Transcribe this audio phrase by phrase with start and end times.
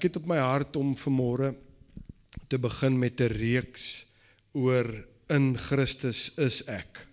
[0.00, 1.50] Ek het op my hart om vanmôre
[2.48, 4.06] te begin met 'n reeks
[4.56, 4.88] oor
[5.28, 7.06] in Christus is ek.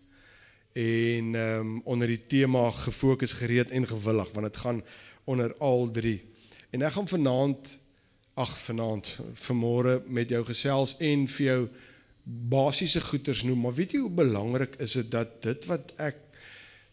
[0.72, 4.82] En ehm um, onder die tema gefokus, gereed en gewillig want dit gaan
[5.26, 6.24] onder al drie.
[6.72, 7.80] En ek gaan vanaand
[8.34, 11.70] ag vanaand vanmôre met jou gesels en vir jou
[12.24, 16.16] basiese goeders noem, maar weet jy hoe belangrik is dit dat dit wat ek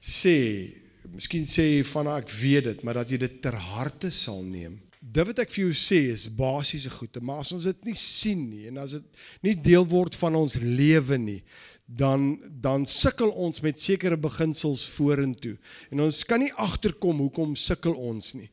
[0.01, 0.75] sê,
[1.15, 5.27] miskien sê van ek weet dit, maar dat jy dit ter harte sal neem dit
[5.29, 8.69] wat ek vir jou sê is basiese goede, maar as ons dit nie sien nie
[8.71, 11.41] en as dit nie deel word van ons lewe nie,
[11.85, 15.59] dan dan sukkel ons met sekere beginsels vorentoe.
[15.93, 18.49] En ons kan nie agterkom hoekom sukkel ons nie.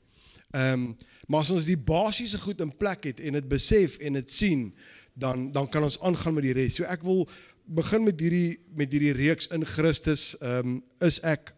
[0.52, 0.91] Ehm um,
[1.31, 4.65] maar as ons die basiese goed in plek het en dit besef en dit sien,
[5.15, 6.75] dan dan kan ons aangaan met die res.
[6.75, 7.23] So ek wil
[7.71, 11.53] begin met hierdie met hierdie reeks in Christus ehm um, is ek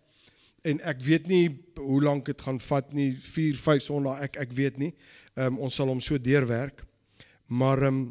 [0.63, 1.43] en ek weet nie
[1.77, 4.93] hoe lank dit gaan vat nie 4 5 sondae ek ek weet nie.
[5.35, 6.85] Um, ons sal hom so deurwerk.
[7.51, 8.03] Maar um,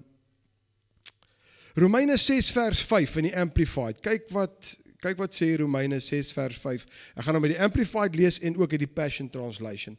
[1.79, 4.03] Romeine 6 vers 5 in die amplified.
[4.05, 6.85] Kyk wat kyk wat sê Romeine 6 vers 5
[7.17, 9.97] ek gaan hom met die amplified lees en ook uit die passion translation.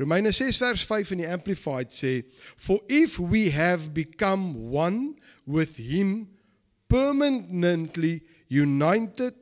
[0.00, 2.18] Romeine 6 vers 5 in die amplified sê
[2.56, 5.14] for if we have become one
[5.46, 6.26] with him
[6.90, 9.36] permanently united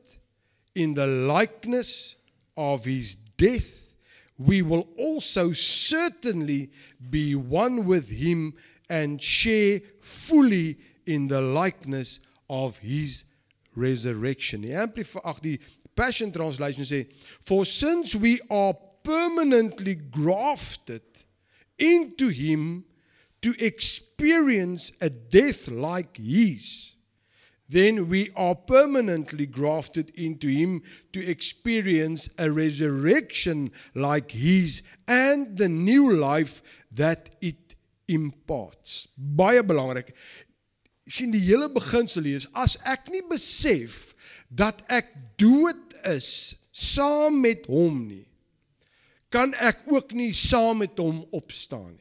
[0.75, 2.15] in the likeness
[2.61, 3.95] of his death,
[4.37, 6.69] we will also certainly
[7.09, 8.53] be one with him
[8.89, 13.25] and share fully in the likeness of his
[13.75, 14.61] resurrection.
[14.61, 15.59] The, die
[15.95, 17.05] Passion translation sê
[17.45, 18.73] for since we are
[19.03, 21.01] permanently grafted
[21.77, 22.85] into him
[23.41, 26.95] to experience a death like his
[27.71, 30.83] then we are permanently grafted into him
[31.13, 37.75] to experience a resurrection like his and the new life that it
[38.07, 39.07] imparts.
[39.17, 40.13] Baie belangrik.
[41.11, 44.13] sien die hele beginsel hier is as ek nie besef
[44.47, 45.09] dat ek
[45.41, 48.25] dood is saam met hom nie,
[49.31, 52.00] kan ek ook nie saam met hom opstaan nie.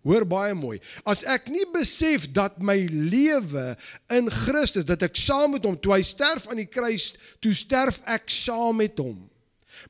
[0.00, 0.78] Hoor baie mooi.
[1.04, 3.74] As ek nie besef dat my lewe
[4.16, 7.12] in Christus, dat ek saam met hom toe hy sterf aan die kruis,
[7.44, 9.18] toe sterf ek saam met hom.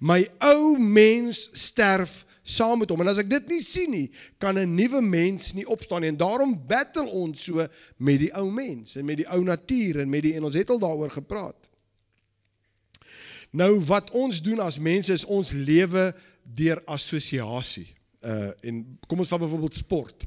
[0.02, 3.04] My ou mens sterf saam met hom.
[3.04, 4.08] En as ek dit nie sien nie,
[4.42, 6.10] kan 'n nuwe mens nie opstaan nie.
[6.10, 7.66] En daarom battle ons so
[7.96, 10.70] met die ou mens en met die ou natuur en met die en ons het
[10.70, 11.68] al daaroor gepraat.
[13.50, 19.28] Nou wat ons doen as mense is ons lewe deur assosiasie uh en kom ons
[19.28, 20.26] vat byvoorbeeld sport.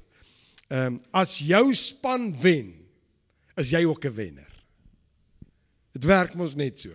[0.67, 2.73] Ehm um, as jou span wen,
[3.55, 4.53] is jy ook 'n wenner.
[5.91, 6.89] Dit werk mos net so.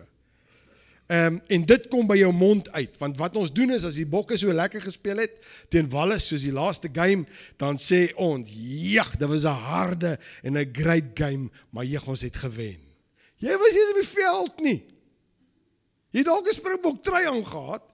[1.07, 3.95] Ehm um, en dit kom by jou mond uit want wat ons doen is as
[3.95, 5.31] die bokke so lekker gespeel het
[5.69, 7.25] teen Wallis soos die laaste game
[7.57, 8.49] dan sê ons
[8.91, 12.79] jag dit was 'n harde en 'n great game maar jeg ons het gewen.
[13.37, 14.83] Jy was nie op die veld nie.
[16.11, 17.89] Jy dalk 'n springbok trui aangehad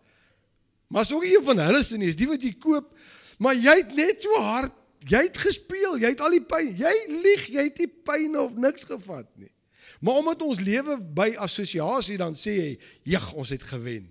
[0.87, 2.91] Maar as ook een van hulle se nie is die wat jy koop,
[3.37, 4.73] maar jy het net so hard,
[5.05, 8.55] jy het gespeel, jy het al die pyn, jy lieg, jy het nie pyn of
[8.57, 9.51] niks gevat nie.
[9.99, 14.09] Maar omdat ons lewe by assosiasie dan sê jy, "Ja, ons het gewen."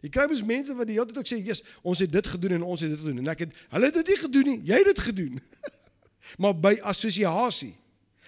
[0.00, 2.52] Jy kry mos mense wat die hele tyd ook sê, "Jesus, ons het dit gedoen
[2.52, 4.76] en ons het dit gedoen." En ek het hulle het dit nie gedoen nie, jy
[4.76, 5.40] het dit gedoen.
[6.40, 7.76] maar by assosiasie.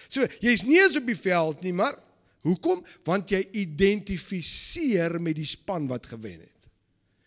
[0.07, 1.97] So, jy's nie eens op die veld nie, maar
[2.41, 2.85] hoekom?
[3.03, 6.69] Want jy identifiseer met die span wat gewen het.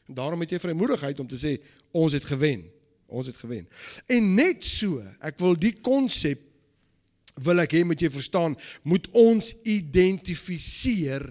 [0.06, 1.56] Daarom het jy vrymoedigheid om te sê
[1.92, 2.64] ons het gewen.
[3.10, 3.66] Ons het gewen.
[4.06, 6.46] En net so, ek wil die konsep
[7.44, 11.24] wil ek hê moet jy verstaan, moet ons identifiseer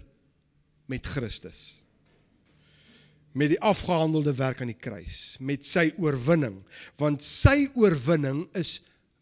[0.89, 1.83] met Christus.
[3.37, 6.57] Met die afgehandelde werk aan die kruis, met sy oorwinning,
[6.97, 8.79] want sy oorwinning is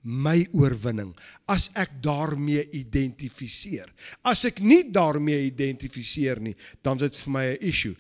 [0.08, 1.12] my oorwinning
[1.52, 3.90] as ek daarmee identifiseer.
[4.24, 6.56] As ek nie daarmee identifiseer nie,
[6.86, 7.96] dan is dit vir my 'n issue.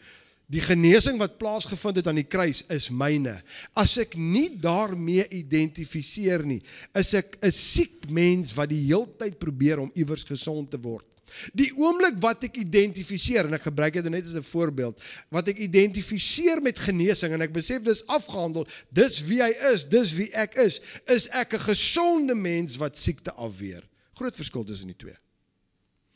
[0.47, 3.33] Die genesing wat plaasgevind het aan die kruis is myne.
[3.75, 6.61] As ek nie daarmee identifiseer nie,
[6.95, 11.05] is ek 'n siek mens wat die heeltyd probeer om iewers gesond te word.
[11.51, 14.95] Die oomblik wat ek identifiseer en ek gebruik dit net as 'n voorbeeld,
[15.29, 20.13] wat ek identifiseer met genesing en ek besef dis afgehandel, dis wie hy is, dis
[20.13, 23.83] wie ek is, is ek 'n gesonde mens wat siekte afweer.
[24.15, 25.17] Groot verskil tussen die twee.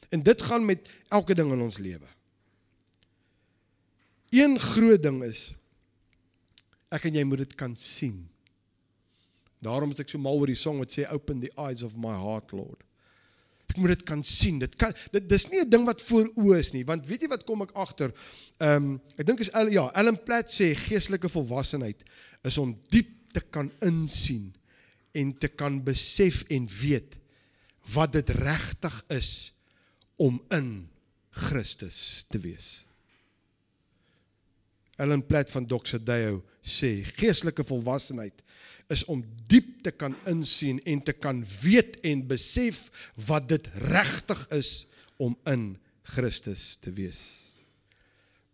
[0.09, 2.07] En dit gaan met elke ding in ons lewe.
[4.31, 5.49] Een groot ding is
[6.91, 8.17] ek en jy moet dit kan sien.
[9.63, 12.15] Daarom is ek so mal oor die song wat sê open the eyes of my
[12.17, 12.79] heart Lord.
[13.71, 14.57] Ek moet dit kan sien.
[14.59, 17.29] Dit kan dit dis nie 'n ding wat voor oë is nie, want weet jy
[17.31, 18.11] wat kom ek agter?
[18.59, 22.03] Ehm um, ek dink is ja, Ellen Platt sê geestelike volwassenheid
[22.43, 24.53] is om diep te kan insien
[25.13, 27.19] en te kan besef en weet
[27.93, 29.53] wat dit regtig is
[30.17, 30.87] om in
[31.31, 32.90] Christus te wees.
[35.01, 38.43] Ellen Platt van Doxodeo sê geestelike volwassenheid
[38.93, 42.83] is om diep te kan insien en te kan weet en besef
[43.27, 44.71] wat dit regtig is
[45.21, 45.73] om in
[46.13, 47.21] Christus te wees.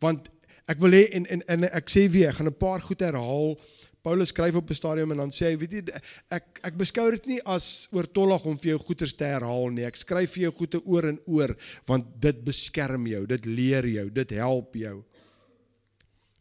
[0.04, 0.30] Want
[0.70, 3.58] ek wil hê en, en en ek sê weer, ek gaan 'n paar goed herhaal.
[4.04, 5.84] Paulus skryf op 'n stadium en dan sê hy, weet jy,
[6.30, 9.86] ek ek beskou dit nie as oortollig om vir jou goeters te herhaal nie.
[9.86, 11.56] Ek skryf vir jou goeie oor en oor
[11.86, 15.04] want dit beskerm jou, dit leer jou, dit help jou.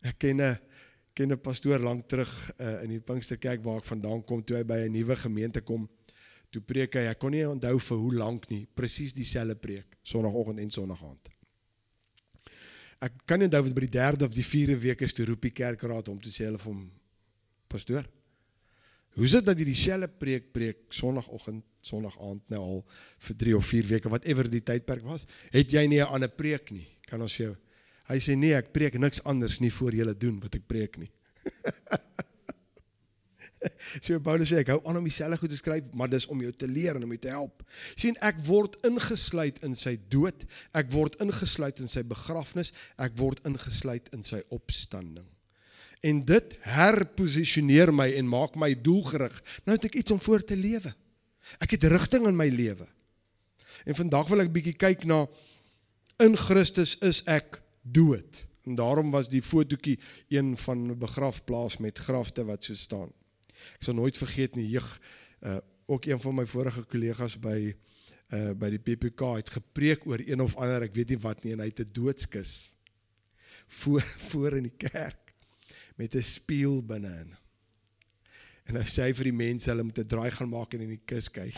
[0.06, 0.58] Ek ken 'n
[1.17, 4.64] ken 'n pastoor lank terug uh, in die Pinksterkerk waar ek vandaan kom toe hy
[4.64, 5.88] by 'n nuwe gemeente kom.
[6.50, 10.61] Toe preek hy, ek kon nie onthou vir hoe lank nie, presies dieselfde preek, Sondagoggend
[10.61, 11.29] en Sondaгаand.
[13.00, 15.26] Ek kan nie onthou of dit by die 3de of die 4de week is toe
[15.26, 16.85] roep die kerkraad om te sê hulle vir hom
[17.69, 18.06] pastoor.
[19.17, 22.82] Hoe is dit dat jy dieselfde preek preek Sondagoggend, Sondagaand nou al
[23.26, 26.70] vir 3 of 4 weke whatever die tydperk was, het jy nie 'n ander preek
[26.70, 26.87] nie?
[27.06, 27.56] Kan ons jou
[28.06, 31.11] Hy sê nee, ek preek niks anders nie voor julle doen wat ek preek nie.
[34.05, 36.53] so Paulus sê ek hou aan om dieselfde goed te skryf, maar dis om jou
[36.55, 37.64] te leer en om jou te help.
[37.99, 42.73] sien ek word ingesluit in sy dood, ek word ingesluit in sy begrafnis,
[43.03, 45.26] ek word ingesluit in sy opstanding.
[46.06, 49.35] En dit herposisioneer my en maak my doelgerig.
[49.67, 50.93] Nou het ek iets om voor te lewe.
[51.62, 52.87] Ek het rigting in my lewe.
[53.87, 55.25] En vandag wil ek bietjie kyk na
[56.23, 57.59] in Christus is ek
[57.93, 58.47] dood.
[58.67, 59.99] En daarom was die fotootjie
[60.29, 63.12] een van 'n begrafplaas met grafte wat so staan.
[63.75, 65.00] Ek sal nooit vergeet nie, jeug
[65.41, 67.75] uh ook een van my vorige kollegas by
[68.35, 71.53] uh by die PPK het gepreek oor een of ander, ek weet nie wat nie,
[71.53, 72.75] en hy het 'n doodskus
[73.67, 75.35] voor voor in die kerk
[75.94, 77.27] met 'n spieël binne.
[78.65, 81.05] En hy sê vir die mense hulle moet 'n draai gaan maak en in die
[81.06, 81.55] kus kyk.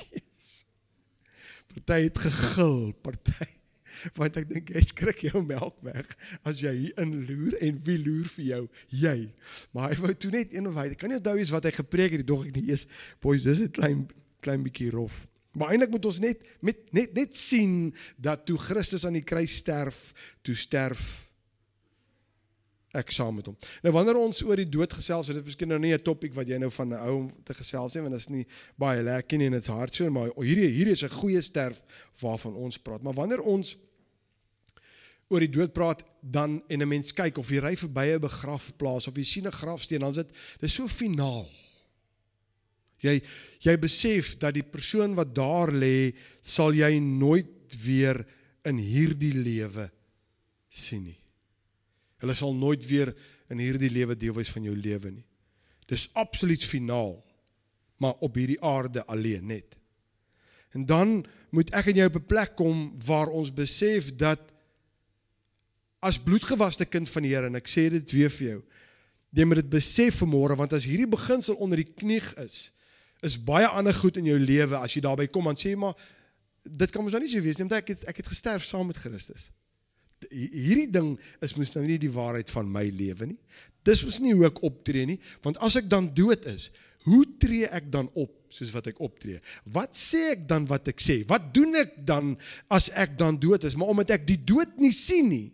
[1.73, 3.58] Party het gegil, party
[4.19, 6.07] want ek dink jy skrik jou melk weg
[6.49, 8.63] as jy hier inloer en wie loer vir jou
[9.05, 9.17] jy
[9.73, 12.19] maar hy wou toe net een of hy kan nie onthou eens wat hy gepreek
[12.19, 12.87] het dog ek nie eers
[13.25, 14.07] boys dis 'n klein
[14.45, 15.27] klein bietjie rof
[15.59, 19.57] maar eintlik moet ons net met net net sien dat toe Christus aan die kruis
[19.63, 20.13] sterf
[20.43, 21.29] toe sterf
[22.97, 23.57] ek saam met hom.
[23.85, 26.49] Nou wanneer ons oor die dood gesels, dit is miskien nou nie 'n topik wat
[26.49, 28.47] jy nou van hou om te gesels nie, want dit is nie
[28.77, 31.83] baie lekker nie en dit's hartseer, maar hierdie hierdie is 'n goeie sterf
[32.21, 33.03] waarvan ons praat.
[33.03, 33.77] Maar wanneer ons
[35.29, 39.09] oor die dood praat dan en 'n mens kyk of jy ry verby 'n begrafplaas
[39.09, 40.31] of jy sien 'n grafsteen dan is dit
[40.61, 41.49] dis so finaal.
[42.99, 43.23] Jy
[43.61, 48.27] jy besef dat die persoon wat daar lê sal jy nooit weer
[48.65, 49.91] in hierdie lewe
[50.69, 51.19] sien nie.
[52.19, 53.15] Hulle sal nooit weer
[53.51, 55.25] in hierdie lewe deel wees van jou lewe nie.
[55.87, 57.25] Dis absoluut finaal.
[57.99, 59.75] Maar op hierdie aarde alleen net.
[60.71, 64.41] En dan moet ek en jy op 'n plek kom waar ons besef dat
[66.05, 68.61] as bloedgewaste kind van die Here en ek sê dit weer vir jou.
[69.37, 72.71] Jy moet dit besef vanmôre want as hierdie beginsel onder die knie is,
[73.25, 75.97] is baie ander goed in jou lewe as jy daarby kom en sê maar
[76.63, 78.87] dit kan mos nou nie so wees nie want ek het ek het gesterf saam
[78.89, 79.51] met Christus.
[80.31, 81.13] Hierdie ding
[81.45, 83.39] is mos nou nie die waarheid van my lewe nie.
[83.87, 86.71] Dis mos nie hoe ek optree nie want as ek dan dood is,
[87.09, 89.43] hoe tree ek dan op soos wat ek optree?
[89.75, 91.21] Wat sê ek dan wat ek sê?
[91.29, 92.37] Wat doen ek dan
[92.73, 93.77] as ek dan dood is?
[93.77, 95.49] Maar omdat ek die dood nie sien nie,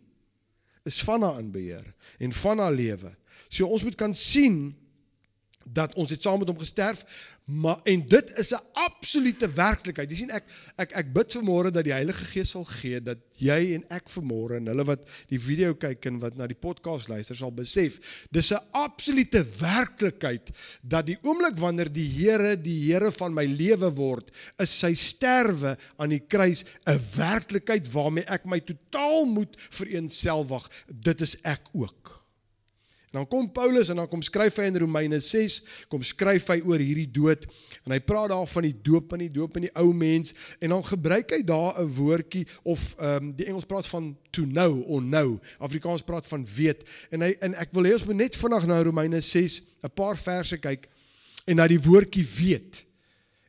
[0.84, 3.16] is van haar in beheer en van haar lewe.
[3.48, 4.76] So ons moet kan sien
[5.64, 7.04] dat ons het saam met hom gesterf,
[7.44, 10.10] maar en dit is 'n absolute werklikheid.
[10.10, 10.44] Jy sien ek
[10.76, 14.56] ek ek bid vanmôre dat die Heilige Gees sal gee dat jy en ek vanmôre
[14.56, 18.52] en hulle wat die video kyk en wat na die podcast luister sal besef, dis
[18.52, 20.50] 'n absolute werklikheid
[20.82, 25.76] dat die oomblik wanneer die Here die Here van my lewe word, is sy sterwe
[25.96, 30.70] aan die kruis 'n werklikheid waarmee ek my totaal moet vereenselwig.
[30.88, 32.23] Dit is ek ook.
[33.14, 36.82] Dan kom Paulus en dan kom skryf hy in Romeine 6, kom skryf hy oor
[36.82, 37.44] hierdie dood
[37.84, 40.74] en hy praat daar van die doop en die doop in die ou mens en
[40.74, 44.82] dan gebruik hy daar 'n woordjie of ehm um, die Engels praat van to know
[44.90, 45.38] or know.
[45.58, 48.82] Afrikaans praat van weet en hy en ek wil hê ons moet net vinnig na
[48.82, 50.88] Romeine 6 'n paar verse kyk
[51.46, 52.82] en na die woordjie weet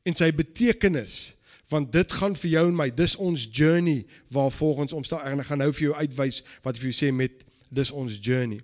[0.06, 1.38] en sy betekenis
[1.74, 5.50] want dit gaan vir jou en my dis ons journey waar volgens omstaan en ek
[5.50, 8.62] gaan nou vir jou uitwys wat vir jou sê met dis ons journey.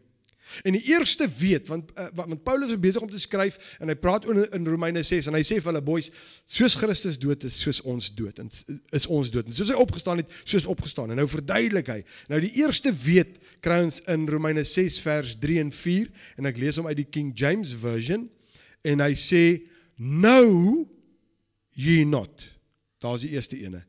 [0.67, 3.96] En die eerste weet want uh, want Paulus is besig om te skryf en hy
[4.00, 6.12] praat in, in Romeine 6 en hy sê vir hulle boys
[6.46, 8.51] soos Christus dood is soos ons dood en
[8.91, 12.41] is ons dood en soos hy opgestaan het soos opgestaan en nou verduidelik hy nou
[12.43, 16.79] die eerste weet kry ons in Romeine 6 vers 3 en 4 en ek lees
[16.81, 18.29] hom uit die King James version
[18.84, 19.62] En hy sê
[19.98, 20.86] know
[21.77, 22.48] ye not.
[23.01, 23.84] Daar's die eerste ene.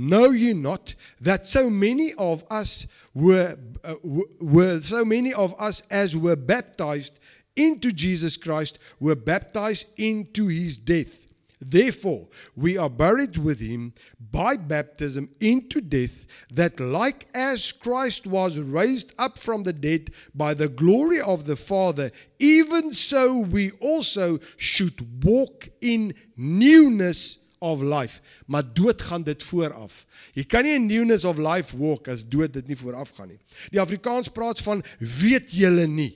[0.00, 3.96] Know ye not that so many of us were uh,
[4.40, 7.18] were so many of us as were baptized
[7.56, 11.26] into Jesus Christ were baptized into his death.
[11.60, 13.92] Therefore, we are buried with him
[14.30, 20.54] by baptism into death, that like as Christ was raised up from the dead by
[20.54, 28.20] the glory of the Father, even so we also should walk in newness of life.
[28.46, 30.06] Maar dood gaan dit vooraf.
[30.34, 33.40] Jy kan nie in newness of life walk as dood dit nie vooraf gaan nie.
[33.74, 36.12] Die Afrikaans praat van weet julle nie.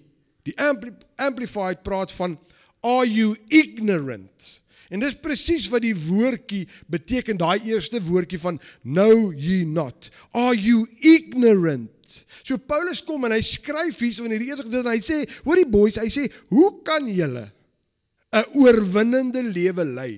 [0.47, 0.91] Die ampli
[1.23, 2.39] amplified praat van
[2.83, 4.59] are you ignorant?
[4.93, 10.11] En dis presies wat die woordjie beteken, daai eerste woordjie van know ye not.
[10.37, 12.19] Are you ignorant?
[12.43, 15.65] So Paulus kom en hy skryf hierso in hierdie eerste gedeelte en hy sê, hoorie
[15.65, 17.47] boys, hy sê, hoe kan julle
[18.33, 20.13] 'n oorwinnende lewe lei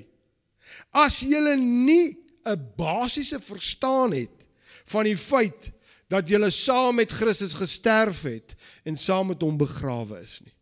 [0.95, 4.47] as julle nie 'n basiese verstaan het
[4.85, 5.73] van die feit
[6.13, 10.53] dat julle saam met Christus gesterf het en saam met hom begrawe is nie.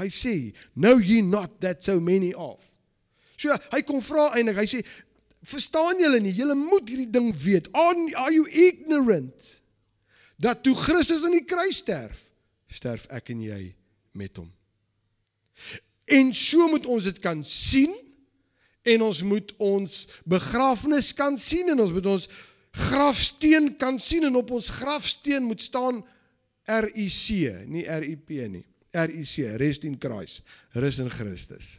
[0.00, 2.64] Hy sê, "Know ye not that so many of."
[3.36, 4.86] So hy kom vra eintlik, hy sê,
[5.42, 6.32] "Verstaan julle nie?
[6.32, 7.72] Julle moet hierdie ding weet.
[7.72, 9.60] Are, are you ignorant
[10.38, 12.32] dat toe Christus aan die kruis sterf,
[12.66, 13.74] sterf ek en jy
[14.12, 14.52] met hom?"
[16.04, 17.94] En so moet ons dit kan sien
[18.82, 22.28] en ons moet ons begrafnis kan sien en ons moet ons
[22.72, 26.02] grafsteen kan sien en op ons grafsteen moet staan
[26.66, 28.64] RIC, nie RIP nie.
[28.92, 30.44] RIC, rest in Christ,
[30.76, 31.78] rus in Christus.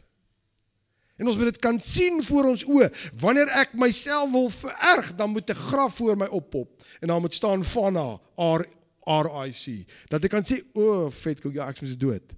[1.16, 2.88] En ons moet dit kan sien voor ons oë.
[3.22, 7.34] Wanneer ek myself wil vererg, dan moet 'n graf voor my oppop en dan moet
[7.34, 8.66] staan Vanna R
[9.04, 9.86] RIC.
[10.08, 12.34] Dat ek kan sê, o, oh, vet, ja, ek is dood.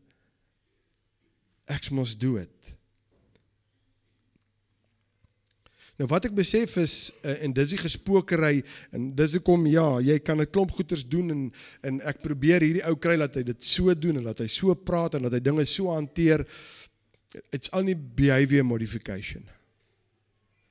[1.65, 2.75] Ek mos dood.
[5.97, 8.61] Nou wat ek besef is uh, en dis die gespookery
[8.95, 11.43] en dis hoekom ja, jy kan 'n klomp goeters doen en
[11.83, 14.75] en ek probeer hierdie ou kry dat hy dit so doen en dat hy so
[14.75, 16.45] praat en dat hy dinge so hanteer.
[17.53, 19.49] It's only behavior modification.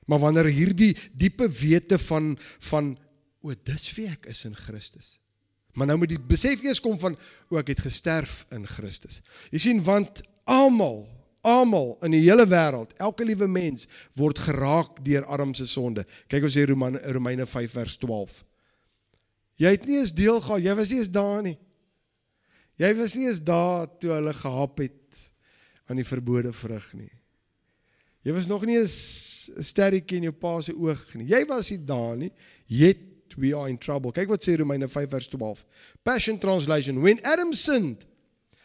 [0.06, 2.38] Maar wanneer hierdie diepe wete van
[2.70, 2.94] van
[3.42, 5.18] o, dis wie ek is in Christus.
[5.74, 7.18] Maar nou moet die besef eers kom van
[7.50, 9.22] o, ek het gesterf in Christus.
[9.50, 11.04] Jy sien want almal
[11.46, 13.86] Almal in die hele wêreld, elke liewe mens
[14.18, 16.02] word geraak deur Adam se sonde.
[16.30, 18.40] Kyk ons sê Romeine Romeine 5 vers 12.
[19.62, 21.56] Jy het nie eens deel gehad, jy was nie eens daar nie.
[22.76, 25.22] Jy was nie eens daar toe hulle gehap het
[25.88, 27.12] aan die verbode vrug nie.
[28.26, 31.26] Jy was nog nie eens 'n sterretjie in jou pa se oog nie.
[31.26, 32.32] Jy was nie daar nie.
[32.66, 34.12] Yet we are in trouble.
[34.12, 35.64] Kyk wat sê Romeine 5 vers 12.
[36.02, 38.06] Passion translation: When Adam sinned,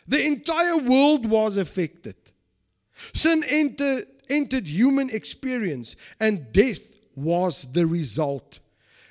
[0.08, 2.16] the entire world was affected.
[3.14, 8.60] Sin entered, entered human experience, and death was the result.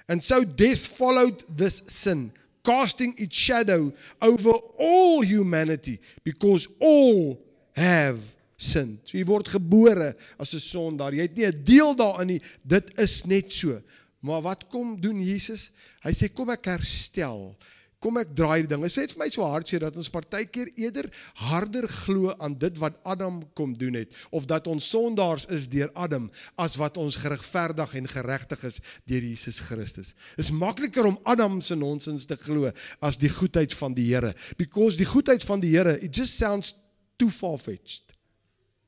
[0.09, 2.33] And so death followed this sin,
[2.65, 7.41] casting its shadow over all humanity because all
[7.77, 8.19] have
[8.57, 8.99] sinned.
[9.05, 11.15] So jy word gebore as 'n sondaar.
[11.15, 12.43] Jy het nie 'n deel daarin nie.
[12.67, 13.81] Dit is net so.
[14.21, 15.71] Maar wat kom doen Jesus?
[16.03, 17.57] Hy sê kom ek herstel
[18.01, 18.83] kom ek draai die ding.
[18.87, 21.11] Dit sê vir my so hartseer dat ons partykeer eerder
[21.43, 25.93] harder glo aan dit wat Adam kom doen het of dat ons sondaars is deur
[25.93, 26.31] Adam
[26.61, 30.15] as wat ons geregverdig en geregtig is deur Jesus Christus.
[30.37, 32.73] Dit is makliker om Adam se nonsens te glo
[33.05, 36.73] as die goedheid van die Here because die goedheid van die Here it just sounds
[37.21, 38.17] too far-fetched.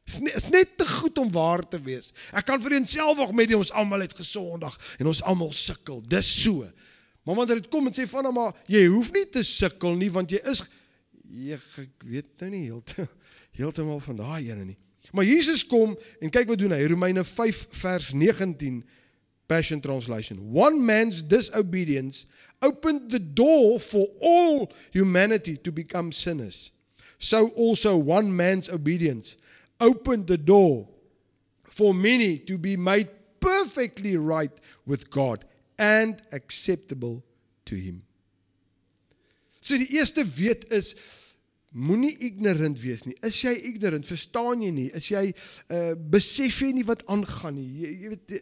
[0.09, 2.11] Dit is net te goed om waar te wees.
[2.33, 6.01] Ek kan vir eenselfig met die ons almal het gesondig en ons almal sukkel.
[6.09, 6.65] Dis so.
[7.23, 10.31] Maar wanneer dit kom en sê van maar jy hoef nie te sukkel nie want
[10.31, 10.65] jy is
[11.33, 13.21] jy ek weet nou nie heeltemal
[13.59, 14.79] heeltemal van daai ene nie.
[15.13, 18.83] Maar Jesus kom en kyk wat doen hy Romeine 5 vers 19
[19.51, 20.39] Passion Translation.
[20.55, 22.27] One man's disobedience
[22.63, 26.71] opened the door for all humanity to become sinners.
[27.19, 29.37] So also one man's obedience
[29.81, 30.89] opened the door
[31.65, 33.09] for many to be made
[33.41, 34.53] perfectly right
[34.87, 35.45] with God
[35.83, 37.23] and acceptable
[37.65, 38.05] to him.
[39.61, 40.95] So die eerste weet is
[41.75, 43.17] moenie ignorant wees nie.
[43.27, 44.07] Is jy ignorant?
[44.07, 44.89] Verstaan jy nie?
[44.95, 45.29] Is jy
[45.73, 47.69] uh besef jy nie wat aangaan nie?
[47.83, 48.37] Jy, jy weet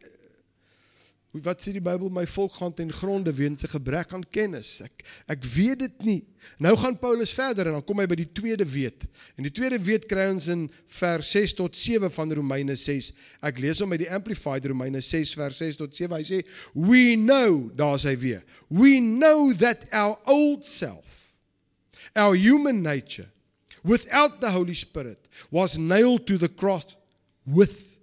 [1.30, 4.80] Wat sê die Bybel my volk gaan ten gronde weens 'n gebrek aan kennis.
[4.82, 6.24] Ek ek weet dit nie.
[6.58, 9.06] Nou gaan Paulus verder en dan kom hy by die tweede weet.
[9.36, 13.12] En die tweede weet kry ons in vers 6 tot 7 van Romeine 6.
[13.42, 16.16] Ek lees hom uit die Amplified Romeine 6 vers 6 tot 7.
[16.16, 18.42] Hy sê we know, daar's hy weer.
[18.68, 21.34] We know that our old self,
[22.16, 23.30] our human nature
[23.82, 26.96] without the Holy Spirit was nailed to the cross
[27.46, 27.98] with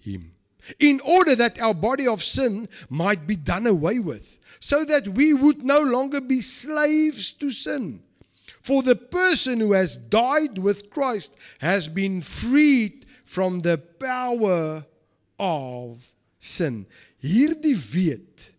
[0.00, 0.31] him,
[0.78, 5.32] in order that our body of sin might be done away with, so that we
[5.32, 8.02] would no longer be slaves to sin.
[8.62, 14.84] For the person who has died with Christ has been freed from the power
[15.38, 16.06] of
[16.38, 16.86] sin.
[17.22, 18.52] Hierdie weet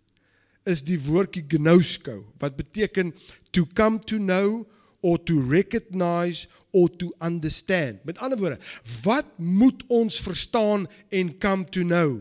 [0.65, 3.13] is die woordjie gnosko wat beteken
[3.51, 4.65] to come to know
[5.01, 8.03] or to recognize or to understand.
[8.03, 8.59] Met ander woorde,
[9.05, 12.19] wat moet ons verstaan en come to know?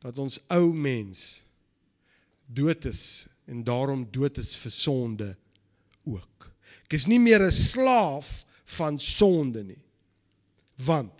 [0.00, 1.44] Dat ons ou mens
[2.46, 5.28] dood is en daarom dood is vir sonde
[6.08, 6.48] ook.
[6.88, 8.44] Ek is nie meer 'n slaaf
[8.76, 9.82] van sonde nie.
[10.76, 11.12] Want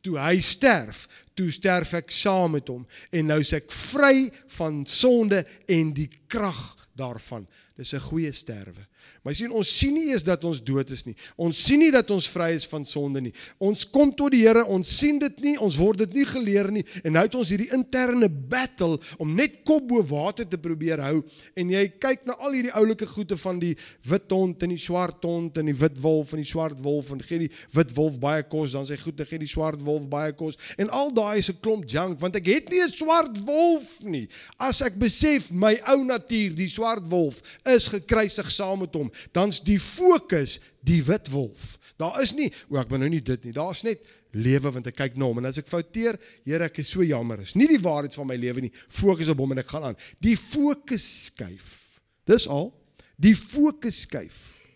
[0.00, 4.82] toe hy sterf, toe sterf ek saam met hom en nou is ek vry van
[4.86, 6.62] sonde en die krag
[6.98, 7.46] daarvan.
[7.76, 8.86] Dis 'n goeie sterwe.
[9.22, 11.14] Maar sien ons sien nie eens dat ons dood is nie.
[11.36, 13.32] Ons sien nie dat ons vry is van sonde nie.
[13.62, 16.82] Ons kom tot die Here, ons sien dit nie, ons word dit nie geleer nie
[17.04, 21.20] en nou het ons hierdie interne battle om net kop bo water te probeer hou
[21.54, 23.76] en jy kyk na al hierdie oulike goeie van die
[24.10, 27.22] wit hond en die swart hond en die wit wolf en die swart wolf en
[27.22, 30.34] gee die wit wolf baie kos dan sê goed, dan gee die swart wolf baie
[30.34, 34.00] kos en al daai is 'n klomp junk want ek het nie 'n swart wolf
[34.04, 34.28] nie.
[34.58, 39.60] As ek besef my ou natuur, die swart wolf is gekruisig saam met hom dan's
[39.60, 41.78] die fokus die wit wolf.
[41.96, 43.52] Daar is nie, o ek ben nou nie dit nie.
[43.52, 44.00] Daar's net
[44.32, 47.40] lewe want ek kyk na hom en as ek fouteer, Here, ek is so jammer.
[47.40, 48.72] Is nie die waarheid van my lewe nie.
[48.88, 49.98] Fokus op hom en ek gaan aan.
[50.20, 52.00] Die fokus skuif.
[52.26, 52.72] Dis al.
[53.16, 54.66] Die fokus skuif.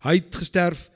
[0.00, 0.88] Hy het gesterf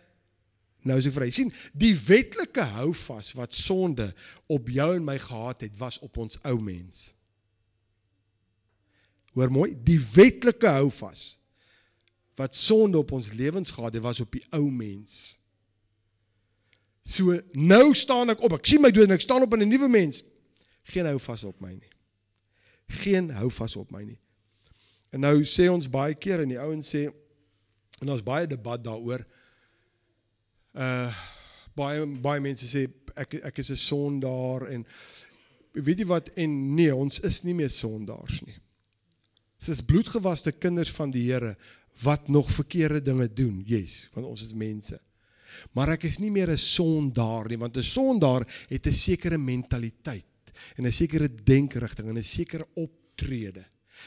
[0.84, 1.30] nou is hy vry.
[1.32, 4.10] sien, die wetlike houvas wat sonde
[4.46, 7.14] op jou en my gehad het, was op ons ou mens.
[9.34, 11.38] Hoor mooi, die wetlike houvas
[12.38, 15.36] wat sonde op ons lewens gehad het, was op die ou mens.
[17.04, 18.56] So nou staan ek op.
[18.56, 20.24] Ek sien my dood en ek staan op in 'n nuwe mens.
[20.88, 21.92] Geen hou vas op my nie.
[22.88, 24.18] Geen hou vas op my nie.
[25.10, 27.06] En nou sê ons baie keer en die ouens sê
[28.00, 29.26] en daar's baie debat daaroor.
[30.74, 31.12] Uh
[31.74, 32.86] baie baie mense sê
[33.18, 34.86] ek ek is 'n sondaar en
[35.72, 38.58] weet jy wat en nee, ons is nie meer sondaars nie.
[39.58, 41.56] Ons is bloedgewaste kinders van die Here
[42.02, 43.62] wat nog verkeerde dinge doen.
[43.66, 44.98] Yes, want ons is mense.
[45.72, 50.52] Maar ek is nie meer 'n sondaar nie, want 'n sondaar het 'n sekere mentaliteit
[50.76, 53.64] en 'n sekere denkerigting en 'n sekere optrede.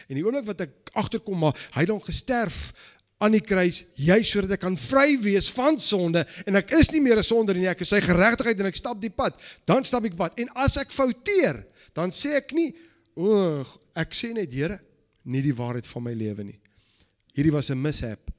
[0.08, 2.74] En die oomblik wat ek agterkom maar hy het dan gesterf
[3.18, 7.02] aan die kruis juis sodat ek kan vry wees van sonde en ek is nie
[7.02, 9.34] meer 'n sondaar nie, ek is sy geregtigheid en ek stap die pad.
[9.66, 10.38] Dan stap ek pad.
[10.40, 12.76] En as ek fouteer, dan sê ek nie,
[13.16, 14.80] o, ek sê net Here,
[15.26, 16.60] nie die waarheid van my lewe nie.
[17.34, 18.32] Hierdie was 'n mishap.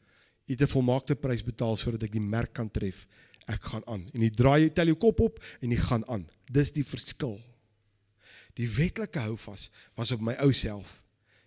[0.46, 3.06] Jy het 'n volmaakte prys betaal sodat ek die merk kan tref.
[3.46, 4.10] Ek gaan aan.
[4.14, 6.26] En jy draai jy tel jou kop op en jy gaan aan.
[6.50, 7.40] Dis die verskil.
[8.54, 11.02] Die wetlike houvas was op my ou self.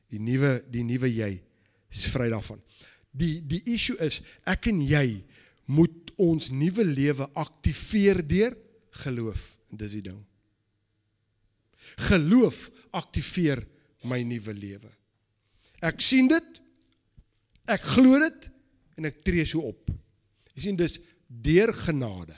[0.10, 1.41] Die nuwe die nuwe jy
[1.91, 2.62] is vry daarvan.
[3.12, 5.21] Die die issue is ek en jy
[5.71, 8.56] moet ons nuwe lewe aktiveer deur
[9.04, 9.56] geloof.
[9.71, 10.19] En dis die ding.
[12.08, 13.63] Geloof aktiveer
[14.08, 14.91] my nuwe lewe.
[15.82, 16.62] Ek sien dit
[17.69, 18.47] Ek glo dit
[19.00, 19.91] en ek tree so op.
[20.56, 20.97] Jy sien dis
[21.28, 22.36] deur genade.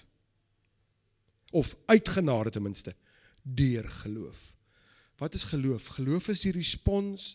[1.53, 2.95] Of uit genade ten minste
[3.43, 4.51] deur geloof.
[5.21, 5.87] Wat is geloof?
[5.97, 7.33] Geloof is die respons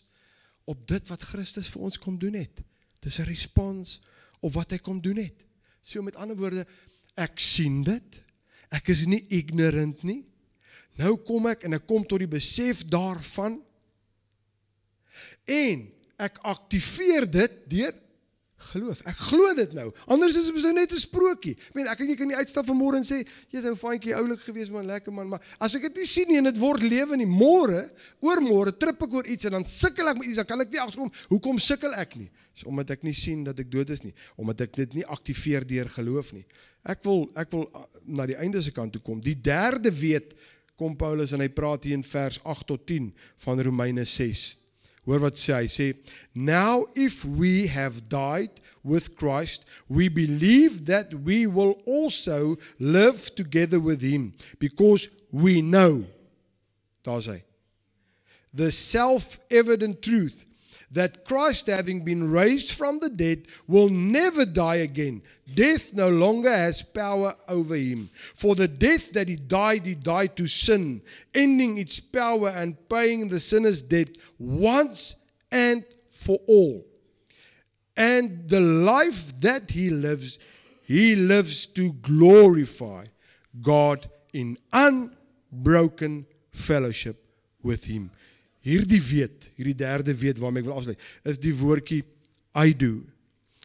[0.69, 2.61] op dit wat Christus vir ons kom doen het.
[2.99, 4.01] Dis 'n respons
[4.39, 5.45] op wat hy kom doen het.
[5.81, 6.65] So met ander woorde,
[7.15, 8.23] ek sien dit.
[8.69, 10.25] Ek is nie ignorant nie.
[10.99, 13.61] Nou kom ek en ek kom tot die besef daarvan.
[15.45, 15.87] En
[16.19, 17.95] ek aktiveer dit deur
[18.59, 19.01] geloof.
[19.07, 19.87] Ek glo dit nou.
[20.11, 21.55] Anders is dit net 'n sprokie.
[21.55, 24.39] Ek meen, ek kan nie kan nie uitstap vanmôre en sê, "Jy's ou fantjie, oulik
[24.39, 27.15] gewees man, lekker man," maar as ek dit nie sien nie en dit word lewe
[27.17, 27.89] nie, môre,
[28.21, 30.79] oormôre trip ek oor iets en dan sukkel ek met iets, dan kan ek nie
[30.79, 32.29] agterkom hoekom sukkel ek nie.
[32.53, 35.65] Dis omdat ek nie sien dat ek dood is nie, omdat ek dit nie aktiveer
[35.67, 36.45] deur geloof nie.
[36.83, 39.21] Ek wil ek wil uh, na die einde se kant toe kom.
[39.21, 40.33] Die derde weet
[40.79, 43.13] kom Paulus en hy praat hier in vers 8 tot 10
[43.45, 44.57] van Romeine 6.
[45.09, 45.87] Hoor wat sê hy sê.
[46.37, 53.79] Now if we have died with Christ we believe that we will also live together
[53.79, 56.05] with him because we know
[57.03, 57.41] daar's hy
[58.53, 60.45] the self-evident truth
[60.91, 65.21] that Christ, having been raised from the dead, will never die again.
[65.53, 68.09] Death no longer has power over him.
[68.13, 71.01] For the death that he died, he died to sin,
[71.33, 75.15] ending its power and paying the sinner's debt once
[75.51, 76.85] and for all.
[77.95, 80.39] And the life that he lives,
[80.83, 83.05] he lives to glorify
[83.61, 87.23] God in unbroken fellowship
[87.61, 88.11] with him.
[88.65, 92.03] Hierdie weet, hierdie derde weet waarmee ek wil afsluit, is die woordjie
[92.57, 93.03] I do.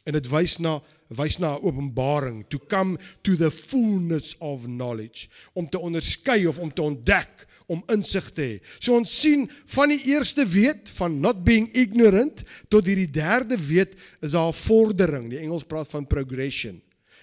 [0.04, 0.78] En dit wys na
[1.14, 6.58] wys na 'n openbaring to come to the fullness of knowledge om te onderskei of
[6.58, 8.54] om te ontdek om insig te hê.
[8.78, 13.94] So ons sien van die eerste weet van not being ignorant tot hierdie derde weet
[14.20, 15.30] is daar 'n vordering.
[15.30, 16.82] Die Engels praat van progression.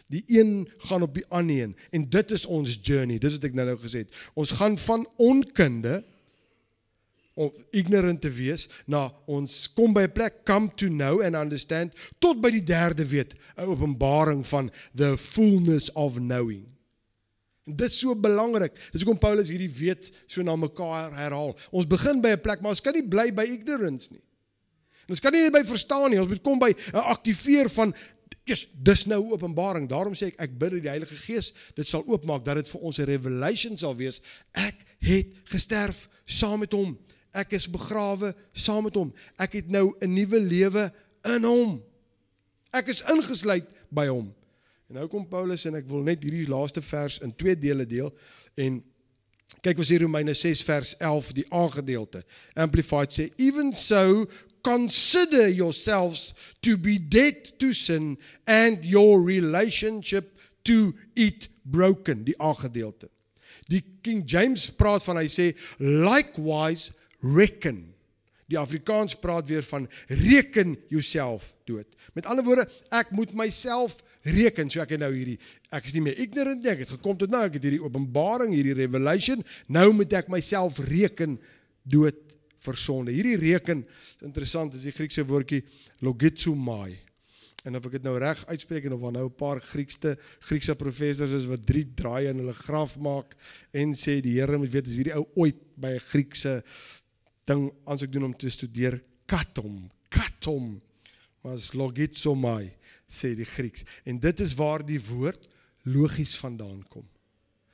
[0.10, 3.18] Die een gaan op die ander een en dit is ons journey.
[3.18, 4.14] Dis wat ek nou nou gesê het.
[4.34, 6.04] Ons gaan van onkunde
[7.34, 11.94] of ignorant te wees na ons kom by 'n plek come to know and understand
[12.20, 16.68] tot by die derde weet 'n openbaring van the fullness of knowing.
[17.66, 18.74] En dit is so belangrik.
[18.92, 21.58] Dis hoekom Paulus hierdie weet so na mekaar herhaal.
[21.72, 24.22] Ons begin by 'n plek, maar ons kan nie bly by ignorance nie.
[25.08, 26.20] Ons kan nie net by verstaan nie.
[26.20, 27.94] Ons moet kom by 'n aktiveer van
[28.44, 29.88] Yes, dis nou openbaring.
[29.88, 32.82] Daarom sê ek ek bid dat die Heilige Gees dit sal oopmaak dat dit vir
[32.82, 34.22] ons 'n revelation sal wees.
[34.52, 36.98] Ek het gesterf saam met hom.
[37.32, 39.14] Ek is begrawe saam met hom.
[39.40, 40.92] Ek het nou 'n nuwe lewe
[41.24, 41.82] in hom.
[42.74, 44.34] Ek is ingesluit by hom.
[44.90, 48.12] En nou kom Paulus en ek wil net hierdie laaste vers in twee dele deel
[48.60, 48.84] en
[49.62, 52.24] kyk wat sê Romeine 6 vers 11 die aangedeelte.
[52.56, 54.26] Amplified sê even so
[54.64, 63.10] consider yourselves to be dead to sin and your relationship to it broken die aangedeelte.
[63.72, 66.92] Die King James praat van hy sê likewise
[67.22, 67.86] reckon.
[68.52, 71.88] Die Afrikaans praat weer van reken jouself dood.
[72.14, 74.70] Met ander woorde, ek moet myself reken.
[74.70, 75.40] So ek het nou hierdie
[75.72, 76.74] ek is nie meer ignorant nie.
[76.74, 79.46] Ek het gekom tot nou ek het hierdie openbaring, hierdie revelation.
[79.72, 81.40] Nou moet ek myself reken
[81.88, 82.20] dood
[82.62, 83.14] vir sonde.
[83.16, 83.86] Hierdie reken,
[84.22, 85.64] interessant, is die Griekse woordjie
[86.06, 86.98] logizomai.
[87.66, 90.18] En of ek dit nou reg uitspreek en of daar nou 'n paar Griekse
[90.50, 93.36] Griekse professors is wat drie draaie in hulle graf maak
[93.72, 96.64] en sê die Here moet weet as hierdie ou ooit by 'n Griekse
[97.52, 100.76] ding aansoek doen om te studeer katom, katom.
[101.42, 102.72] Maar as logizomai
[103.12, 103.86] sê die Grieks.
[104.06, 105.48] En dit is waar die woord
[105.90, 107.08] logies vandaan kom.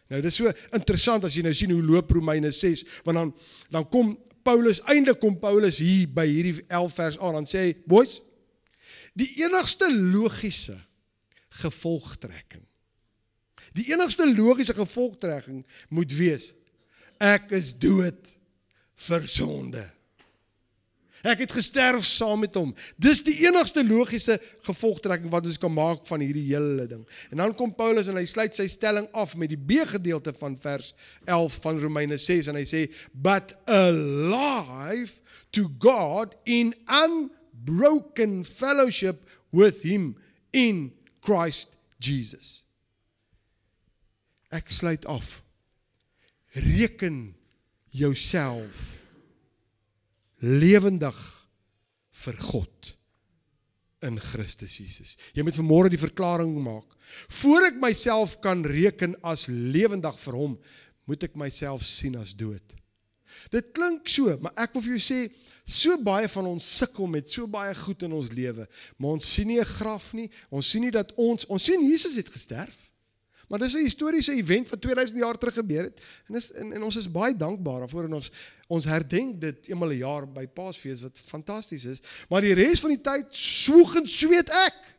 [0.08, 3.34] Nou dis so interessant as jy nou sien hoe loop Romeine 6 want dan
[3.74, 4.14] dan kom
[4.48, 8.22] Paulus eintlik kom Paulus hier by hierdie 11 vers aan dan sê hy boys
[9.18, 10.78] die enigste logiese
[11.60, 12.64] gevolgtrekking
[13.76, 16.54] die enigste logiese gevolgtrekking moet wees
[17.20, 18.32] ek is dood
[18.98, 19.86] vir sonde
[21.26, 22.74] Ek het gesterf saam met hom.
[23.02, 27.02] Dis die enigste logiese gevolgtrekking wat ons kan maak van hierdie hele ding.
[27.34, 30.94] En dan kom Paulus en hy sluit sy stelling af met die B-gedeelte van vers
[31.26, 35.20] 11 van Romeine 6 en hy sê but alive
[35.56, 40.14] to God in unbroken fellowship with him
[40.54, 40.92] in
[41.26, 42.62] Christ Jesus.
[44.54, 45.42] Ek sluit af.
[46.56, 47.37] Reken
[47.98, 48.86] jouself
[50.44, 51.18] lewendig
[52.24, 52.94] vir God
[54.06, 55.16] in Christus Jesus.
[55.34, 56.90] Jy moet vanmôre die verklaring maak.
[57.42, 60.58] Voor ek myself kan reken as lewendig vir hom,
[61.08, 62.76] moet ek myself sien as dood.
[63.54, 65.20] Dit klink so, maar ek wil vir jou sê,
[65.68, 69.48] so baie van ons sukkel met so baie goed in ons lewe, maar ons sien
[69.48, 70.30] nie 'n graf nie.
[70.50, 72.87] Ons sien nie dat ons ons sien Jesus het gesterf.
[73.48, 76.84] Maar dis 'n historiese event wat 2000 jaar terug gebeur het en is en, en
[76.84, 78.32] ons is baie dankbaar daarvoor en ons
[78.68, 82.02] ons herdenk dit eenmal 'n jaar by Paasfees wat fantasties is.
[82.30, 84.96] Maar die res van die tyd swoeg en sweet ek.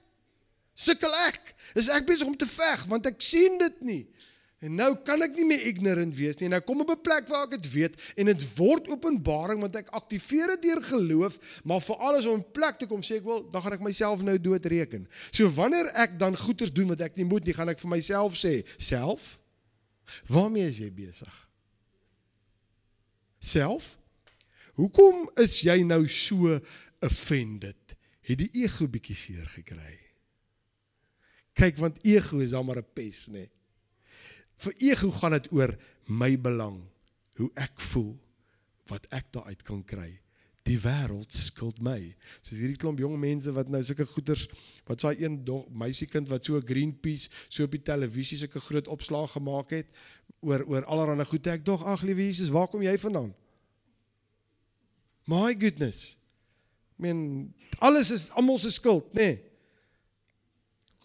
[0.75, 1.55] Sukkel ek.
[1.75, 4.07] Is ek besig om te veg want ek sien dit nie.
[4.59, 6.49] En nou kan ek nie meer ignorant wees nie.
[6.51, 9.89] Nou kom op 'n plek waar ek dit weet en dit word openbaring want ek
[9.95, 13.49] aktiveer dit deur geloof, maar vir alles om 'n plek te kom sê ek wil,
[13.51, 15.07] dan gaan ek myself nou doodreken.
[15.31, 18.35] So wanneer ek dan goeders doen wat ek nie moet nie, gaan ek vir myself
[18.35, 19.39] sê, self,
[20.27, 21.49] waarmee is jy besig?
[23.39, 23.97] Self?
[24.75, 26.61] Hoekom is jy nou so
[27.01, 27.97] offended?
[28.21, 29.99] Het die ego bietjie seer gekry?
[31.55, 33.33] Kyk want ego is dan maar 'n pes, nê?
[33.33, 33.58] Nee.
[34.59, 35.75] Vir ego gaan dit oor
[36.11, 36.81] my belang,
[37.39, 38.17] hoe ek voel,
[38.91, 40.11] wat ek daaruit kan kry.
[40.69, 41.97] Die wêreld skuld my.
[42.43, 44.47] Soos hierdie klomp jong mense wat nou sulke goeters
[44.89, 45.39] wat saai een
[45.73, 49.87] meisiekind wat so 'n Greenpeace so op die televisie sulke groot opslag gemaak het
[50.41, 51.47] oor oor allerlei goed.
[51.47, 53.35] Ek dog ag liewe Jesus, waar kom jy vandaan?
[55.25, 56.19] My goodness.
[56.97, 59.23] Men alles is almal se skuld, nê?
[59.23, 59.43] Nee.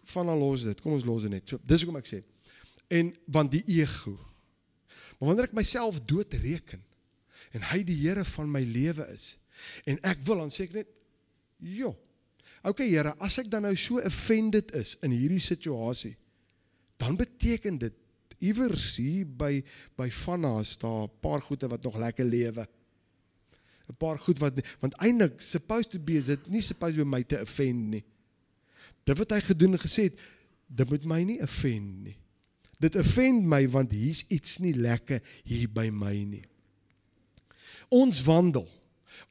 [0.03, 0.81] Van al los dit.
[0.81, 1.47] Kom ons los dit net.
[1.47, 2.23] So, dis hoekom ek sê
[2.93, 4.13] en want die ego.
[5.17, 6.82] Maar wanneer ek myself doodreken
[7.53, 9.34] en hy die Here van my lewe is
[9.89, 10.89] en ek wil dan sê ek net
[11.63, 11.93] ja.
[12.63, 16.15] Okay Here, as ek dan nou so offended is in hierdie situasie,
[17.01, 17.95] dan beteken dit
[18.43, 19.60] iewers hier by
[19.99, 22.67] by Vanna's daar 'n paar goede wat nog lekker lewe.
[23.89, 27.23] 'n Paar goed wat want eintlik supposed to be is dit nie supposed be my
[27.23, 28.03] te offend nie.
[29.03, 30.19] Dit wat hy gedoen en gesê het,
[30.67, 32.17] dit moet my nie offend nie.
[32.84, 36.43] Dit offend my want hier's iets nie lekker hier by my nie.
[37.93, 38.67] Ons wandel.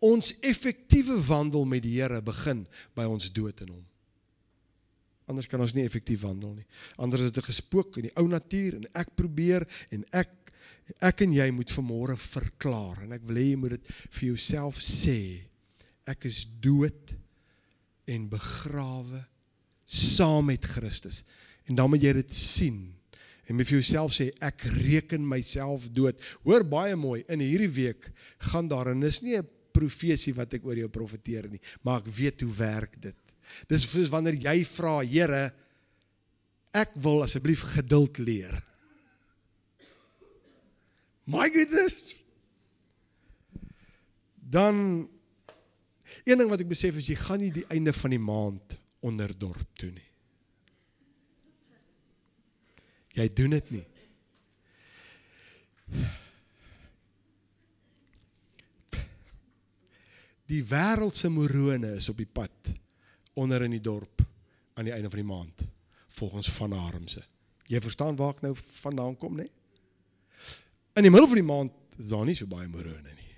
[0.02, 2.64] Ons effektiewe wandel met die Here begin
[2.96, 3.84] by ons dood in hom.
[5.30, 6.66] Anders kan ons nie effektief wandel nie.
[7.00, 10.30] Anders is dit 'n gespook in die ou natuur en ek probeer en ek
[11.00, 14.80] ek en jy moet vanmôre verklaar en ek wil hê jy moet dit vir jouself
[14.80, 15.46] sê.
[16.06, 17.14] Ek is dood
[18.06, 19.24] en begrawe
[19.86, 21.24] saam met Christus.
[21.68, 22.94] En dan moet jy dit sien
[23.52, 26.16] en met jouself sê ek reken myself dood.
[26.46, 28.08] Hoor baie mooi, in hierdie week
[28.48, 32.08] gaan daar en is nie 'n profesie wat ek oor jou profeteer nie, maar ek
[32.08, 33.16] weet hoe werk dit.
[33.68, 35.52] Dis soos wanneer jy vra, Here,
[36.72, 38.62] ek wil asseblief geduld leer.
[41.32, 42.20] My goodness.
[44.34, 45.08] Dan
[46.24, 49.28] een ding wat ek besef is jy gaan nie die einde van die maand onder
[49.38, 50.11] dorp toe nie.
[53.12, 53.84] Jy doen dit nie.
[60.52, 62.72] Die wêreld se morone is op die pad
[63.40, 64.20] onder in die dorp
[64.76, 65.64] aan die einde van die maand
[66.12, 67.22] volgens van Armse.
[67.72, 69.46] Jy verstaan waar ek nou vandaan kom, né?
[70.92, 73.30] In die middel van die maand is daar nie so baie morone nie.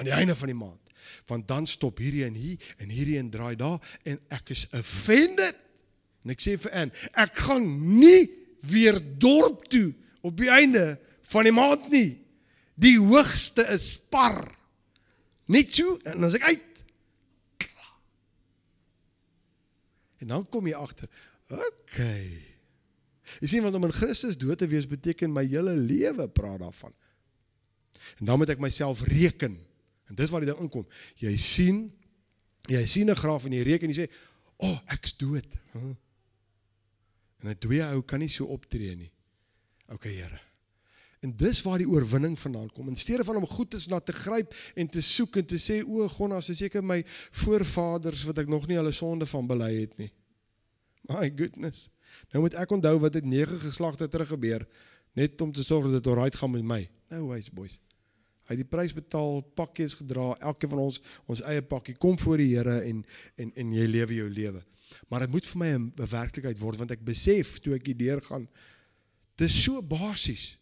[0.00, 0.94] Aan die einde van die maand,
[1.28, 5.58] want dan stop hierdie en hier en hierdie en draai daar en ek is offended.
[6.24, 7.66] En ek sê vir Ann, ek gaan
[7.98, 11.00] nie weer dorp toe op die einde
[11.32, 12.20] van die maand nie.
[12.74, 14.44] Die hoogste is spar.
[15.50, 16.68] Net so en as ek uit
[20.22, 21.08] En dan kom jy agter,
[21.50, 22.26] okay.
[23.42, 26.94] Jy sien want om in Christus dood te wees beteken my hele lewe praat daarvan.
[28.20, 29.56] En dan moet ek myself reken.
[30.10, 30.86] En dis waar die ding inkom.
[31.18, 31.82] Jy sien
[32.70, 34.10] jy sien 'n graf en jy reken en jy sê,
[34.56, 35.94] "O, oh, ek's dood." Huh?
[37.42, 39.12] En 'n twee ou kan nie so optree nie.
[39.88, 40.40] Okay, Here.
[41.22, 42.88] En dis waar die oorwinning vandaan kom.
[42.88, 46.08] In steede van om goedes na te gryp en te soek en te sê o,
[46.08, 50.10] God, as seker my voorvaders wat ek nog nie hulle sonde van bely het nie.
[51.10, 51.90] My goodness.
[52.32, 54.66] Nou moet ek onthou wat het nege geslagte terug gebeur
[55.18, 56.82] net om te sorg dat dit oukei gaan met my.
[57.12, 57.78] Nou wys boys.
[58.48, 60.98] Hy het die prys betaal, pakkies gedra, elkeen van ons
[61.30, 63.04] ons eie pakkie kom voor die Here en
[63.38, 64.64] en en jy lewe jou lewe.
[65.08, 68.20] Maar dit moet vir my 'n werklikheid word want ek besef toe ek hier deur
[68.20, 68.48] gaan
[69.36, 70.56] dis so basies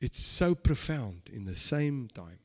[0.00, 2.38] it's so profound in the same time.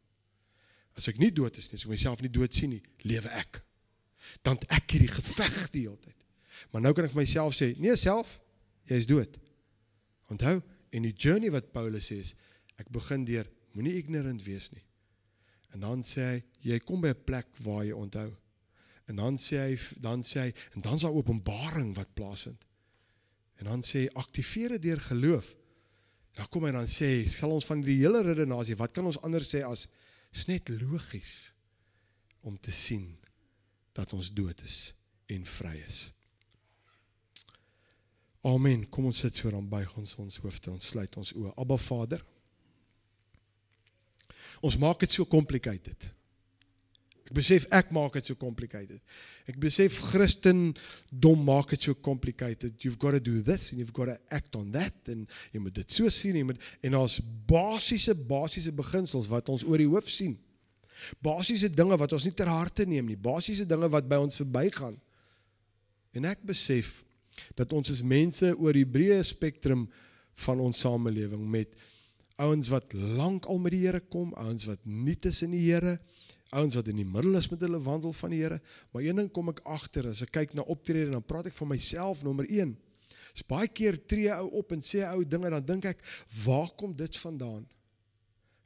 [0.96, 3.62] As ek nie dood is nie, as ek myself nie dood sien nie, lewe ek.
[4.46, 6.18] Dan ek hierdie geveg die hele tyd.
[6.72, 8.38] Maar nou kan ek vir myself sê, nee self,
[8.90, 9.38] jy is dood.
[10.32, 10.60] Onthou,
[10.96, 12.22] in die journey wat Paulus sê,
[12.80, 14.84] ek begin deur moenie ignorant wees nie.
[15.76, 16.40] En dan sê hy,
[16.74, 18.32] jy kom by 'n plek waar jy onthou.
[19.10, 22.68] En dan sê hy dan sê hy en dan's daar openbaring wat plaasvind.
[23.62, 25.56] En dan sê hy aktiveer dit deur geloof.
[26.38, 29.52] Dan kom hy dan sê, sal ons van die hele redenasie, wat kan ons anders
[29.52, 29.90] sê as
[30.32, 31.52] is net logies
[32.48, 33.10] om te sien
[33.98, 34.94] dat ons dood is
[35.32, 36.06] en vry is.
[38.48, 38.88] Amen.
[38.90, 41.52] Kom ons sit so dan buig ons ons hoofde, ons sluit ons oë.
[41.62, 42.24] Abba Vader.
[44.66, 46.08] Ons maak dit so complicated.
[47.32, 49.00] Ek besef ek maak dit so complicated.
[49.48, 52.76] Ek besef Christendom maak dit so complicated.
[52.84, 55.78] You've got to do this and you've got to act on that en jy moet
[55.80, 57.16] dit so sien jy moet en ons
[57.48, 60.36] basiese basiese beginsels wat ons oor die hoof sien.
[61.24, 63.16] Basiese dinge wat ons nie ter harte neem nie.
[63.16, 65.00] Basiese dinge wat by ons verbygaan.
[66.12, 66.98] En ek besef
[67.56, 69.88] dat ons as mense oor die breë spektrum
[70.44, 71.72] van ons samelewing met
[72.42, 75.98] ouens wat lank al met die Here kom, ouens wat nuut is in die Here,
[76.52, 79.30] ouens wat in die middel is met hulle wandel van die Here, maar een ding
[79.34, 82.74] kom ek agter as ek kyk na optrede dan praat ek van myself nommer 1.
[83.32, 86.02] Dis baie keer tree ou op en sê ou dinge dan dink ek,
[86.44, 87.64] waar kom dit vandaan?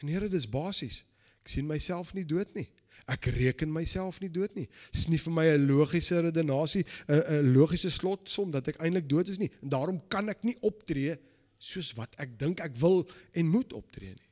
[0.01, 1.03] En Here, dis basies.
[1.43, 2.65] Ek sien myself nie dood nie.
[3.11, 4.65] Ek reken myself nie dood nie.
[4.95, 9.37] Dis nie vir my 'n logiese redenasie, 'n logiese slotsom dat ek eintlik dood is
[9.37, 9.51] nie.
[9.61, 11.17] En daarom kan ek nie optree
[11.65, 14.29] soos wat ek dink ek wil en moet optree nie.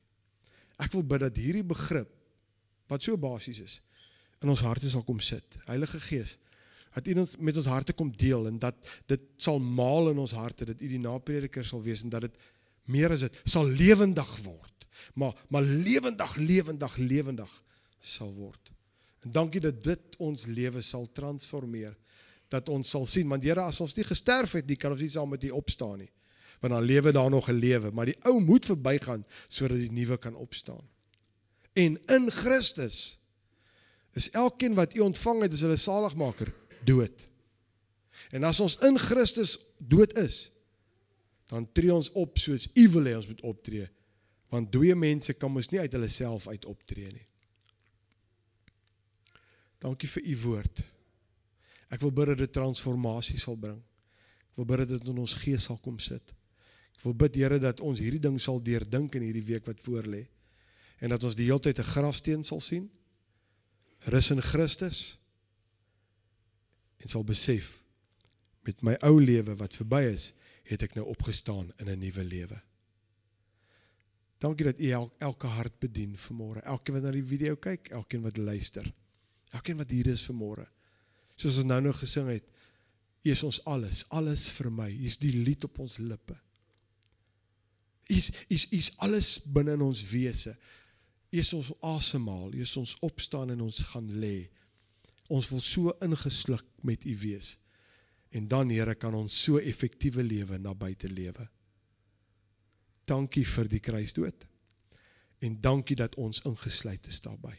[0.83, 2.11] Ek wil bid dat hierdie begrip
[2.91, 3.79] wat so basies is
[4.43, 5.55] in ons harte sal kom sit.
[5.69, 6.35] Heilige Gees,
[6.93, 8.75] dat U ons met ons harte kom deel en dat
[9.09, 12.35] dit sal maal in ons harte dat U die naprediker sal wees en dat dit
[12.91, 14.87] meer as dit sal lewendig word.
[15.19, 17.53] Maar maar lewendig, lewendig, lewendig
[17.99, 18.71] sal word.
[19.23, 21.95] En dankie dat dit ons lewe sal transformeer.
[22.51, 25.13] Dat ons sal sien want Here as ons nie gesterf het nie, kan ons nie
[25.13, 26.11] saam met U opstaan nie.
[26.63, 30.17] Want dan lewe daar nog 'n lewe, maar die ou moet verbygaan sodat die nuwe
[30.17, 30.87] kan opstaan.
[31.73, 33.19] En in Christus
[34.13, 37.27] is elkeen wat U ontvang het as hulle saligmaker dood.
[38.29, 40.51] En as ons in Christus dood is,
[41.47, 43.89] dan tree ons op soos U wil hê ons moet optree.
[44.53, 47.27] Want dooie mense kan mos nie uit hulle self uit optree nie.
[49.83, 50.83] Dankie vir u woord.
[51.91, 53.81] Ek wil bid dat dit transformasie sal bring.
[54.53, 56.33] Ek wil bid dat dit in ons gees sal kom sit.
[56.97, 60.27] Ek wil bid Here dat ons hierdie ding sal deurdink in hierdie week wat voorlê
[61.03, 62.89] en dat ons die hele tyd 'n grafsteen sal sien.
[64.07, 65.17] Rus in Christus
[66.97, 67.83] en sal besef
[68.63, 72.61] met my ou lewe wat verby is, het ek nou opgestaan in 'n nuwe lewe.
[74.39, 76.61] Dankie dat u el, elke hart bedien vanmôre.
[76.61, 78.93] Elkeen wat na die video kyk, elkeen wat luister.
[79.51, 80.67] Elkeen wat hier is vanmôre.
[81.35, 82.43] Soos ons nou nou gesing het,
[83.23, 84.89] U is ons alles, alles vir my.
[85.07, 86.35] Is die lied op ons lippe.
[88.09, 90.55] U is u is, is alles binne in ons wese.
[91.33, 94.49] U is ons asemhaal, U is ons opstaan en ons gaan lê.
[95.33, 97.55] Ons wil so ingesluk met U wees.
[98.33, 101.47] En dan Here kan ons so effektiewe lewe na buite lewe.
[103.09, 104.45] Dankie vir die kruisdood.
[105.43, 107.57] En dankie dat ons ingesluit is daarbey.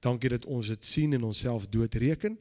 [0.00, 2.38] Dankie dat ons dit sien en onsself doodreken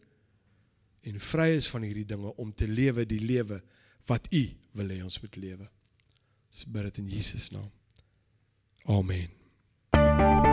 [1.04, 3.60] en vry is van hierdie dinge om te lewe die lewe
[4.08, 4.44] wat U
[4.80, 5.68] wil hê ons moet lewe.
[6.50, 7.72] Ons bid dit in Jesus naam.
[8.90, 10.49] Amen.